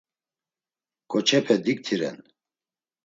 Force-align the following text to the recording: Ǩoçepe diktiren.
Ǩoçepe 1.09 1.55
diktiren. 1.65 2.17